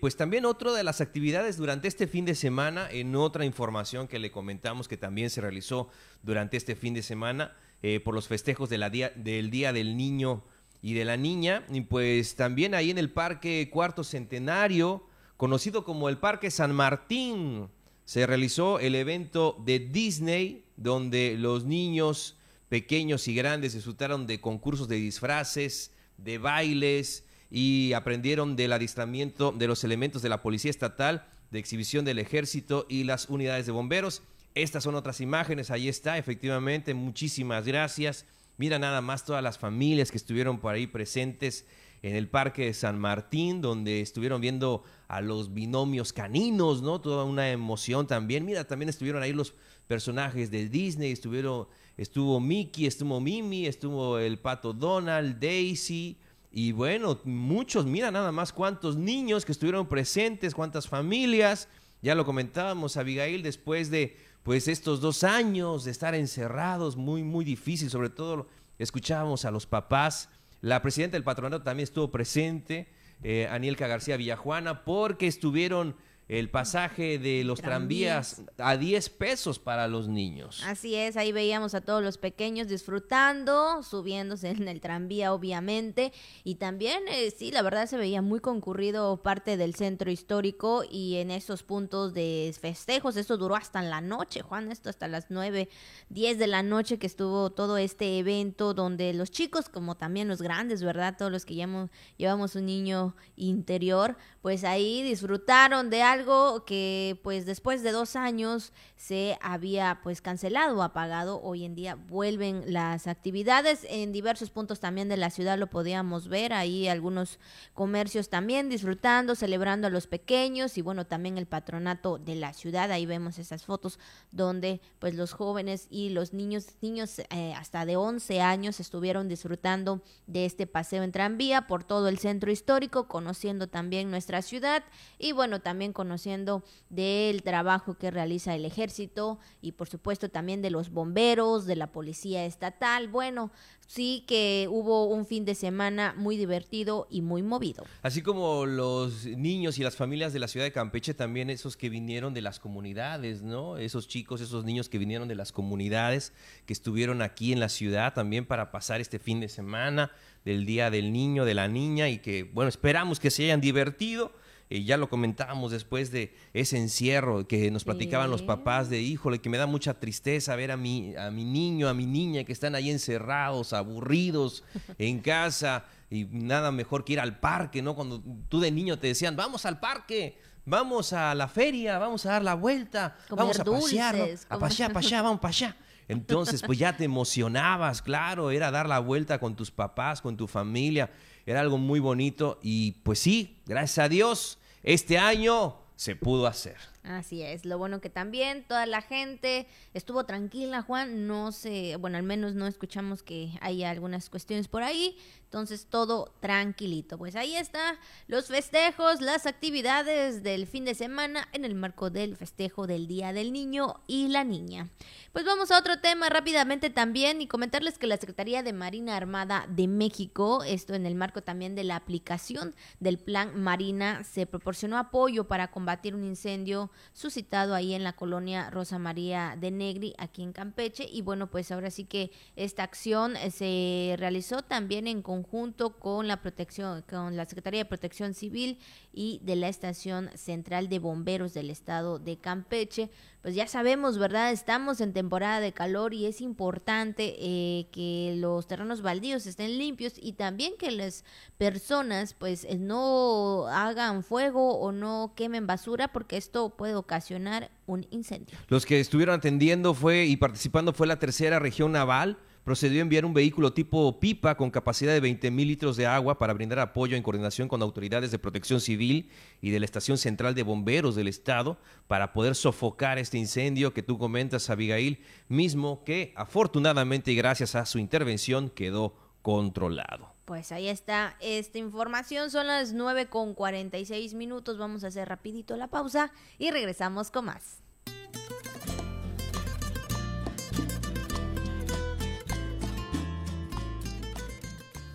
[0.00, 4.18] pues también otra de las actividades durante este fin de semana, en otra información que
[4.18, 5.88] le comentamos que también se realizó
[6.24, 9.96] durante este fin de semana eh, por los festejos de la día, del Día del
[9.96, 10.44] Niño
[10.80, 16.08] y de la Niña, y pues también ahí en el Parque Cuarto Centenario, conocido como
[16.08, 17.68] el Parque San Martín,
[18.04, 22.36] se realizó el evento de Disney, donde los niños
[22.68, 29.66] pequeños y grandes disfrutaron de concursos de disfraces, de bailes y aprendieron del adiestramiento de
[29.66, 34.22] los elementos de la Policía Estatal, de exhibición del Ejército y las unidades de bomberos.
[34.54, 38.26] Estas son otras imágenes, ahí está, efectivamente, muchísimas gracias.
[38.58, 41.66] Mira nada más todas las familias que estuvieron por ahí presentes
[42.02, 47.00] en el Parque de San Martín, donde estuvieron viendo a los binomios caninos, ¿no?
[47.00, 48.44] Toda una emoción también.
[48.44, 49.54] Mira, también estuvieron ahí los
[49.86, 56.18] personajes de Disney, estuvieron, estuvo Mickey, estuvo Mimi, estuvo el pato Donald, Daisy,
[56.54, 61.66] y bueno, muchos, mira nada más cuántos niños que estuvieron presentes, cuántas familias.
[62.02, 67.44] Ya lo comentábamos, Abigail, después de pues estos dos años de estar encerrados, muy, muy
[67.44, 70.28] difícil, sobre todo escuchábamos a los papás.
[70.60, 72.88] La presidenta del patronato también estuvo presente,
[73.22, 73.48] eh,
[73.86, 75.96] García Villajuana, porque estuvieron
[76.38, 80.62] el pasaje de los tranvías a 10 pesos para los niños.
[80.64, 86.10] Así es, ahí veíamos a todos los pequeños disfrutando, subiéndose en el tranvía, obviamente.
[86.42, 91.16] Y también, eh, sí, la verdad se veía muy concurrido parte del centro histórico y
[91.16, 93.18] en esos puntos de festejos.
[93.18, 95.68] Esto duró hasta en la noche, Juan, esto hasta las 9,
[96.08, 100.40] 10 de la noche que estuvo todo este evento donde los chicos, como también los
[100.40, 101.14] grandes, ¿verdad?
[101.18, 107.46] Todos los que llevamos, llevamos un niño interior, pues ahí disfrutaron de algo que pues
[107.46, 111.40] después de dos años se había pues cancelado apagado.
[111.42, 116.26] Hoy en día vuelven las actividades en diversos puntos también de la ciudad lo podíamos
[116.26, 117.38] ver ahí algunos
[117.72, 122.90] comercios también disfrutando, celebrando a los pequeños y bueno también el patronato de la ciudad.
[122.90, 124.00] Ahí vemos esas fotos
[124.32, 130.02] donde pues los jóvenes y los niños, niños eh, hasta de 11 años estuvieron disfrutando
[130.26, 134.82] de este paseo en tranvía por todo el centro histórico, conociendo también nuestra ciudad
[135.18, 140.70] y bueno también conociendo del trabajo que realiza el ejército y por supuesto también de
[140.70, 143.08] los bomberos, de la policía estatal.
[143.08, 143.50] Bueno,
[143.92, 147.84] sí que hubo un fin de semana muy divertido y muy movido.
[148.00, 151.90] Así como los niños y las familias de la ciudad de Campeche, también esos que
[151.90, 153.76] vinieron de las comunidades, ¿no?
[153.76, 156.32] Esos chicos, esos niños que vinieron de las comunidades,
[156.64, 160.10] que estuvieron aquí en la ciudad también para pasar este fin de semana
[160.44, 164.32] del Día del Niño, de la Niña, y que, bueno, esperamos que se hayan divertido.
[164.74, 169.38] Eh, ya lo comentábamos después de ese encierro que nos platicaban los papás de, híjole,
[169.38, 172.52] que me da mucha tristeza ver a mi, a mi niño, a mi niña que
[172.54, 174.64] están ahí encerrados, aburridos
[174.98, 177.94] en casa y nada mejor que ir al parque, ¿no?
[177.94, 182.30] Cuando tú de niño te decían, vamos al parque, vamos a la feria, vamos a
[182.30, 184.20] dar la vuelta, Comer vamos a pasear, ¿no?
[184.24, 185.76] dulces, a comer- pasear, para allá, vamos para allá.
[186.08, 190.46] Entonces, pues ya te emocionabas, claro, era dar la vuelta con tus papás, con tu
[190.46, 191.10] familia,
[191.44, 196.91] era algo muy bonito y pues sí, gracias a Dios, este año se pudo hacer.
[197.04, 202.16] Así es, lo bueno que también toda la gente estuvo tranquila, Juan, no sé, bueno,
[202.16, 207.18] al menos no escuchamos que haya algunas cuestiones por ahí, entonces todo tranquilito.
[207.18, 212.36] Pues ahí está los festejos, las actividades del fin de semana en el marco del
[212.36, 214.88] festejo del Día del Niño y la Niña.
[215.32, 219.66] Pues vamos a otro tema rápidamente también y comentarles que la Secretaría de Marina Armada
[219.68, 224.98] de México, esto en el marco también de la aplicación del Plan Marina, se proporcionó
[224.98, 230.42] apoyo para combatir un incendio suscitado ahí en la colonia Rosa María de Negri, aquí
[230.42, 231.08] en Campeche.
[231.10, 236.28] Y bueno, pues ahora sí que esta acción eh, se realizó también en conjunto con
[236.28, 238.78] la protección, con la Secretaría de Protección Civil
[239.12, 243.10] y de la Estación Central de Bomberos del Estado de Campeche
[243.42, 244.52] pues ya sabemos, ¿verdad?
[244.52, 250.14] Estamos en temporada de calor y es importante eh, que los terrenos baldíos estén limpios
[250.16, 251.24] y también que las
[251.58, 258.04] personas pues eh, no hagan fuego o no quemen basura porque esto puede ocasionar un
[258.10, 258.58] incendio.
[258.66, 263.24] Los que estuvieron atendiendo fue y participando fue la tercera región naval procedió a enviar
[263.24, 267.16] un vehículo tipo pipa con capacidad de 20 mil litros de agua para brindar apoyo
[267.16, 269.30] en coordinación con autoridades de protección civil
[269.60, 271.78] y de la Estación Central de Bomberos del Estado
[272.08, 277.86] para poder sofocar este incendio que tú comentas, Abigail, mismo que afortunadamente y gracias a
[277.86, 280.31] su intervención quedó controlado.
[280.44, 285.76] Pues ahí está esta información, son las 9 con 46 minutos, vamos a hacer rapidito
[285.76, 287.82] la pausa y regresamos con más.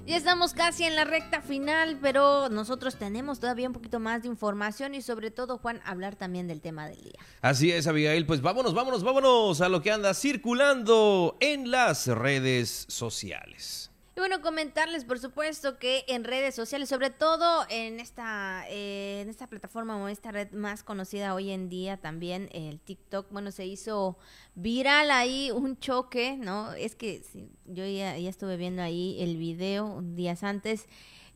[0.07, 4.30] Ya estamos casi en la recta final, pero nosotros tenemos todavía un poquito más de
[4.30, 7.19] información y sobre todo, Juan, hablar también del tema del día.
[7.41, 12.86] Así es, Abigail, pues vámonos, vámonos, vámonos a lo que anda circulando en las redes
[12.88, 13.91] sociales.
[14.18, 19.30] Y bueno, comentarles, por supuesto, que en redes sociales, sobre todo en esta, eh, en
[19.30, 23.68] esta plataforma o esta red más conocida hoy en día también, el TikTok, bueno, se
[23.68, 24.18] hizo
[24.55, 26.74] viral ahí un choque, ¿no?
[26.74, 27.22] Es que
[27.65, 30.88] yo ya, ya estuve viendo ahí el video días antes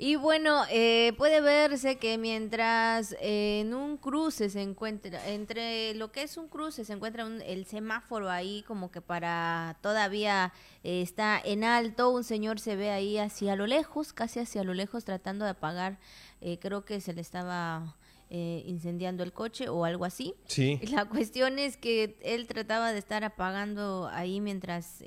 [0.04, 6.24] y bueno, eh, puede verse que mientras en un cruce se encuentra, entre lo que
[6.24, 11.64] es un cruce se encuentra el semáforo ahí como que para todavía eh, está en
[11.64, 15.52] alto, un señor se ve ahí hacia lo lejos, casi hacia lo lejos tratando de
[15.52, 16.00] apagar,
[16.42, 17.96] eh, creo que se le estaba
[18.32, 20.34] incendiando el coche o algo así.
[20.48, 20.80] Sí.
[20.90, 25.04] La cuestión es que él trataba de estar apagando ahí mientras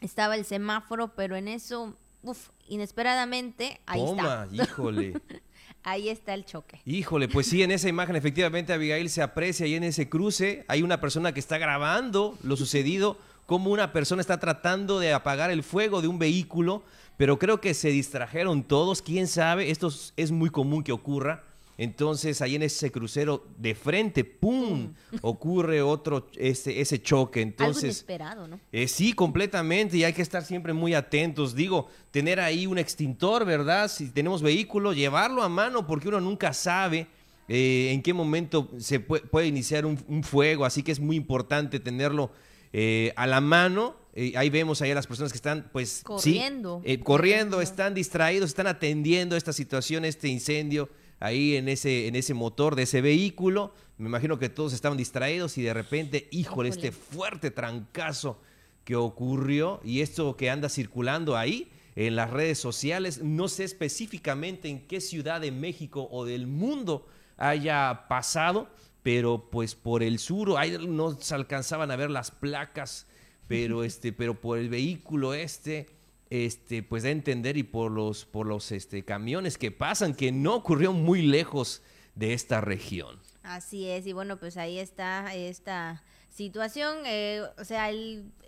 [0.00, 4.64] estaba el semáforo, pero en eso uf, inesperadamente, ahí Toma, está.
[4.64, 5.14] híjole.
[5.82, 6.80] ahí está el choque.
[6.84, 10.64] Híjole, pues sí, en esa imagen efectivamente Abigail se aprecia ahí en ese cruce.
[10.68, 15.50] Hay una persona que está grabando lo sucedido, como una persona está tratando de apagar
[15.50, 16.82] el fuego de un vehículo,
[17.16, 21.44] pero creo que se distrajeron todos, quién sabe, esto es muy común que ocurra.
[21.78, 24.94] Entonces ahí en ese crucero de frente, ¡pum!
[25.20, 27.42] ocurre otro, ese, ese choque.
[27.42, 28.60] Entonces, Algo inesperado, ¿no?
[28.72, 31.54] Eh, sí, completamente, y hay que estar siempre muy atentos.
[31.54, 33.88] Digo, tener ahí un extintor, ¿verdad?
[33.88, 37.08] Si tenemos vehículo, llevarlo a mano, porque uno nunca sabe
[37.48, 42.30] eh, en qué momento se puede, iniciar un, fuego, así que es muy importante tenerlo
[42.72, 43.96] eh, a la mano.
[44.34, 46.80] ahí vemos ahí a las personas que están, pues, corriendo.
[46.86, 50.88] Sí, corriendo, están distraídos, están atendiendo esta situación, este incendio
[51.20, 53.72] ahí en ese, en ese motor de ese vehículo.
[53.98, 58.40] Me imagino que todos estaban distraídos y de repente, híjole, este fuerte trancazo
[58.84, 64.68] que ocurrió y esto que anda circulando ahí en las redes sociales, no sé específicamente
[64.68, 67.06] en qué ciudad de México o del mundo
[67.38, 68.68] haya pasado,
[69.02, 73.06] pero pues por el sur, ahí no se alcanzaban a ver las placas,
[73.48, 75.86] pero este, pero por el vehículo este,
[76.30, 80.32] este, pues da a entender y por los, por los este, camiones que pasan, que
[80.32, 81.82] no ocurrió muy lejos
[82.14, 83.20] de esta región.
[83.42, 87.90] Así es, y bueno, pues ahí está esta situación, eh, o sea,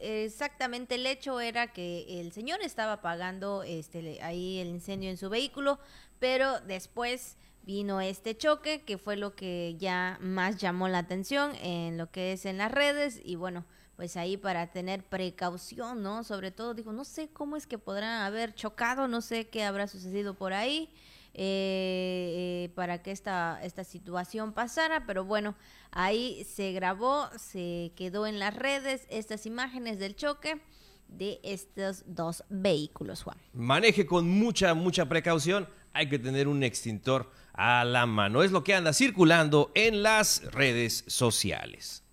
[0.00, 5.30] exactamente el hecho era que el señor estaba pagando este, ahí el incendio en su
[5.30, 5.78] vehículo,
[6.18, 11.96] pero después vino este choque, que fue lo que ya más llamó la atención en
[11.96, 13.64] lo que es en las redes, y bueno,
[13.98, 16.22] pues ahí para tener precaución, ¿no?
[16.22, 19.88] Sobre todo, digo, no sé cómo es que podrán haber chocado, no sé qué habrá
[19.88, 20.88] sucedido por ahí
[21.34, 25.56] eh, eh, para que esta, esta situación pasara, pero bueno,
[25.90, 30.60] ahí se grabó, se quedó en las redes estas imágenes del choque
[31.08, 33.36] de estos dos vehículos, Juan.
[33.52, 38.62] Maneje con mucha, mucha precaución, hay que tener un extintor a la mano, es lo
[38.62, 42.04] que anda circulando en las redes sociales.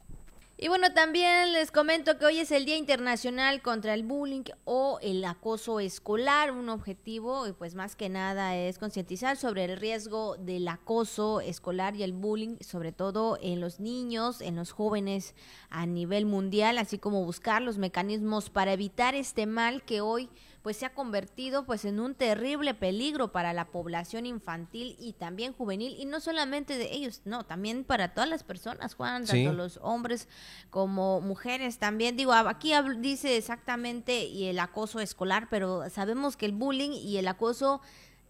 [0.57, 4.99] Y bueno, también les comento que hoy es el Día Internacional contra el Bullying o
[5.01, 6.53] el Acoso Escolar.
[6.53, 12.03] Un objetivo, pues más que nada, es concientizar sobre el riesgo del acoso escolar y
[12.03, 15.35] el bullying, sobre todo en los niños, en los jóvenes
[15.69, 20.29] a nivel mundial, así como buscar los mecanismos para evitar este mal que hoy
[20.65, 25.53] pues se ha convertido pues en un terrible peligro para la población infantil y también
[25.53, 29.77] juvenil y no solamente de ellos, no, también para todas las personas, Juan, tanto los
[29.83, 30.27] hombres
[30.71, 32.17] como mujeres también.
[32.17, 37.27] Digo, aquí dice exactamente y el acoso escolar, pero sabemos que el bullying y el
[37.27, 37.79] acoso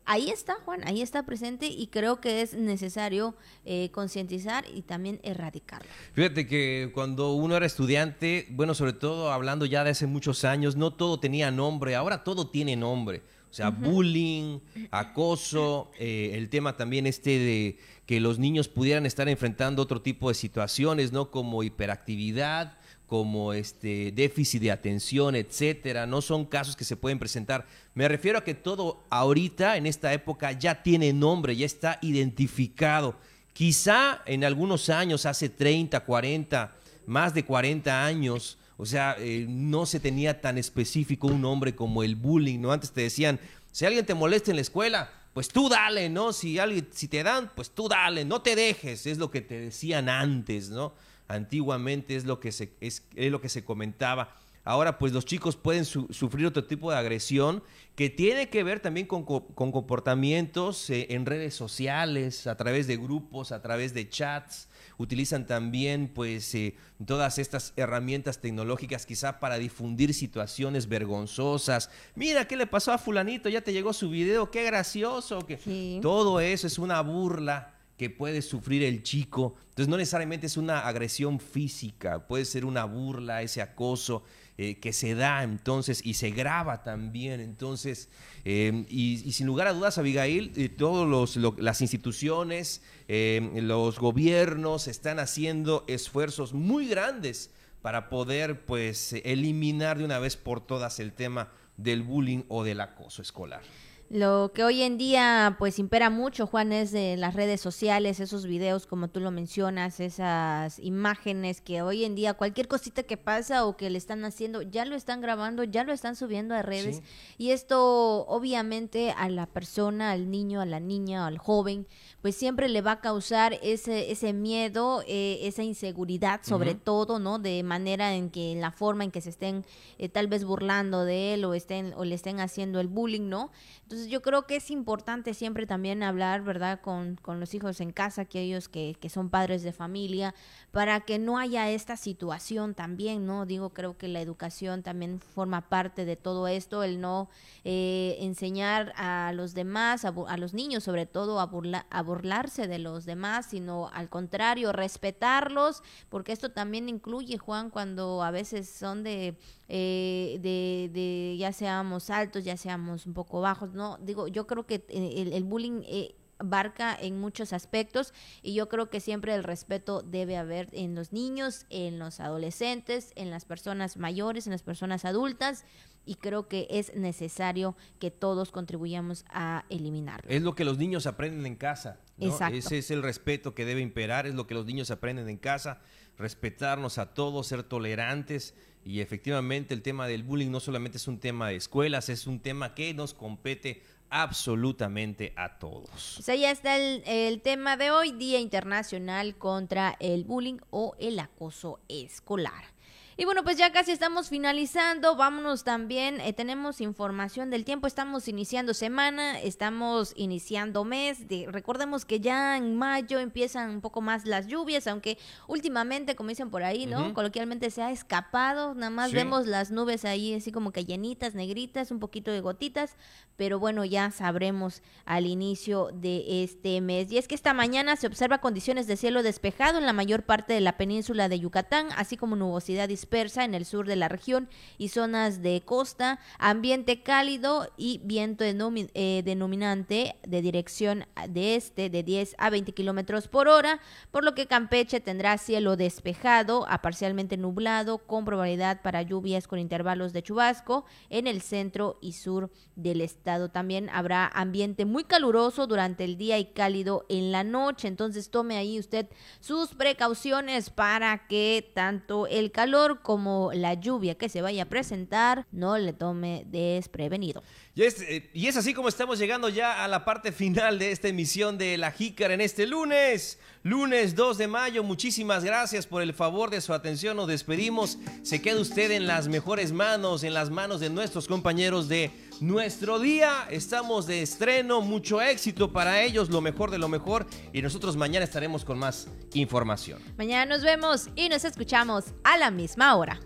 [0.06, 3.36] ahí está, Juan, ahí está presente y creo que es necesario
[3.66, 5.90] eh, concientizar y también erradicarlo.
[6.14, 10.76] Fíjate que cuando uno era estudiante, bueno, sobre todo hablando ya de hace muchos años,
[10.76, 13.22] no todo tenía nombre, ahora todo tiene nombre.
[13.50, 14.60] O sea, bullying,
[14.92, 20.28] acoso, eh, el tema también este de que los niños pudieran estar enfrentando otro tipo
[20.28, 21.32] de situaciones, ¿no?
[21.32, 22.78] Como hiperactividad,
[23.08, 27.66] como este déficit de atención, etcétera, no son casos que se pueden presentar.
[27.94, 33.16] Me refiero a que todo ahorita en esta época ya tiene nombre, ya está identificado.
[33.54, 36.76] Quizá en algunos años, hace 30, 40,
[37.06, 42.04] más de 40 años, o sea, eh, no se tenía tan específico un nombre como
[42.04, 42.72] el bullying, ¿no?
[42.72, 43.40] Antes te decían,
[43.72, 46.34] si alguien te molesta en la escuela, pues tú dale, ¿no?
[46.34, 49.60] Si alguien, si te dan, pues tú dale, no te dejes, es lo que te
[49.60, 50.94] decían antes, ¿no?
[51.28, 54.36] Antiguamente es lo que se, es, lo que se comentaba.
[54.64, 57.62] Ahora, pues los chicos pueden sufrir otro tipo de agresión
[57.96, 63.52] que tiene que ver también con, comportamientos eh, en redes sociales, a través de grupos,
[63.52, 64.68] a través de chats.
[64.98, 71.92] Utilizan también, pues, eh, todas estas herramientas tecnológicas quizá para difundir situaciones vergonzosas.
[72.16, 73.50] Mira, ¿qué le pasó a fulanito?
[73.50, 75.40] Ya te llegó su video, qué gracioso.
[75.46, 76.00] Que...
[76.02, 79.56] Todo eso es una burla que puede sufrir el chico.
[79.70, 84.24] Entonces no necesariamente es una agresión física, puede ser una burla, ese acoso
[84.58, 87.42] eh, que se da entonces y se graba también.
[87.42, 88.10] Entonces,
[88.46, 95.84] eh, y, sin lugar a dudas, Abigail, eh, todas las instituciones, los gobiernos están haciendo
[95.88, 102.02] esfuerzos muy grandes para poder pues eliminar de una vez por todas el tema del
[102.02, 103.62] bullying o del acoso escolar.
[104.10, 108.46] Lo que hoy en día pues impera mucho, Juan, es de las redes sociales, esos
[108.46, 113.66] videos como tú lo mencionas, esas imágenes que hoy en día cualquier cosita que pasa
[113.66, 117.02] o que le están haciendo, ya lo están grabando, ya lo están subiendo a redes.
[117.40, 121.88] Y esto obviamente a la persona, al niño, a la niña, al joven,
[122.26, 127.38] pues siempre le va a causar ese, ese miedo, eh, esa inseguridad sobre todo, ¿no?
[127.38, 129.64] De manera en que en la forma en que se estén
[130.00, 133.52] eh, tal vez burlando de él o estén o le estén haciendo el bullying, ¿no?
[133.84, 137.92] Entonces yo creo que es importante siempre también hablar, ¿verdad?, con, con los hijos en
[137.92, 140.34] casa, aquellos que, que son padres de familia,
[140.72, 143.46] para que no haya esta situación también, ¿no?
[143.46, 147.30] Digo, creo que la educación también forma parte de todo esto, el no
[147.64, 152.68] eh, enseñar a los demás, a, a, los niños sobre todo, a, burla, a burlarse
[152.68, 158.70] de los demás, sino al contrario, respetarlos, porque esto también incluye, Juan, cuando a veces
[158.70, 159.38] son de
[159.68, 163.98] eh, de, de, ya seamos altos, ya seamos un poco bajos, ¿no?
[163.98, 168.90] Digo, yo creo que eh, el, bullying eh, barca en muchos aspectos y yo creo
[168.90, 173.98] que siempre el respeto debe haber en los niños, en los adolescentes, en las personas
[173.98, 175.66] mayores, en las personas adultas
[176.06, 180.30] y creo que es necesario que todos contribuyamos a eliminarlo.
[180.30, 182.00] Es lo que los niños aprenden en casa.
[182.18, 185.82] Ese es el respeto que debe imperar, es lo que los niños aprenden en casa,
[186.18, 188.54] respetarnos a todos, ser tolerantes
[188.86, 192.40] y efectivamente el tema del bullying no solamente es un tema de escuelas, es un
[192.40, 193.82] tema que nos compete
[194.12, 196.20] absolutamente a todos.
[196.20, 200.96] O sea, ya está el, el, tema de hoy, Día Internacional contra el Bullying o
[201.00, 202.75] el Acoso Escolar.
[203.18, 205.16] Y bueno, pues ya casi estamos finalizando.
[205.16, 206.20] Vámonos también.
[206.20, 207.88] Eh, tenemos información del tiempo.
[207.88, 211.26] Estamos iniciando semana, estamos iniciando mes.
[211.30, 216.28] De, recordemos que ya en mayo empiezan un poco más las lluvias, aunque últimamente, como
[216.28, 217.14] dicen por ahí, ¿no?
[217.14, 218.76] Coloquialmente se ha escapado.
[218.76, 222.98] Nada más vemos las nubes ahí así como que llenitas, negritas, un poquito de gotitas.
[223.38, 227.10] Pero bueno, ya sabremos al inicio de este mes.
[227.14, 230.52] Y es que esta mañana se observa condiciones de cielo despejado en la mayor parte
[230.52, 234.50] de la península de Yucatán, así como nubosidad dispersa en el sur de la región
[234.80, 242.02] y zonas de costa, ambiente cálido y viento eh, denominante de dirección de este de
[242.02, 243.80] 10 a 20 kilómetros por hora,
[244.10, 249.60] por lo que Campeche tendrá cielo despejado a parcialmente nublado con probabilidad para lluvias con
[249.60, 253.50] intervalos de chubasco en el centro y sur del estado.
[253.50, 258.58] También habrá ambiente muy caluroso durante el día y cálido en la noche, entonces tome
[258.58, 259.08] ahí usted
[259.42, 265.46] sus precauciones para que tanto el calor como la lluvia que se vaya a presentar
[265.52, 267.44] no le tome desprevenido.
[267.76, 270.92] Y es, eh, y es así como estamos llegando ya a la parte final de
[270.92, 274.84] esta emisión de La Jícara en este lunes, lunes 2 de mayo.
[274.84, 277.18] Muchísimas gracias por el favor de su atención.
[277.18, 277.98] Nos despedimos.
[278.24, 282.12] Se queda usted en las mejores manos, en las manos de nuestros compañeros de
[282.42, 283.48] nuestro día.
[283.50, 287.26] Estamos de estreno, mucho éxito para ellos, lo mejor de lo mejor.
[287.54, 290.02] Y nosotros mañana estaremos con más información.
[290.18, 293.20] Mañana nos vemos y nos escuchamos a la misma hora.